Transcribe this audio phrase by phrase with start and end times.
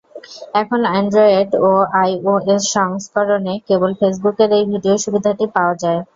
[0.61, 1.69] এখন অ্যান্ড্রয়েড ও
[2.01, 5.99] আইওএস সংস্করণে কেবল ফেসবুকের এই ভিডিও সুবিধাটি পাওয়া যায়।